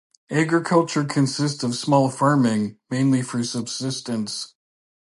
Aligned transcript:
Agriculture 0.31 1.03
consists 1.05 1.61
of 1.63 1.75
small 1.75 2.09
farming, 2.09 2.79
mainly 2.89 3.21
for 3.21 3.43
subsistence. 3.43 4.55